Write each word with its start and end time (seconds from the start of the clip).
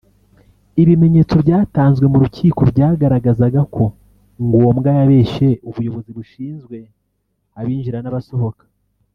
Ibimenyetso 0.81 1.35
byatanzwe 1.43 2.05
mu 2.11 2.17
rukiko 2.23 2.61
byagaragazaga 2.71 3.61
ko 3.75 3.83
Ngombwa 4.45 4.89
yabeshye 4.99 5.49
ubuyobozi 5.69 6.09
bushinzwe 6.17 6.77
abinjira 7.59 7.99
n’abasohoka 8.01 8.63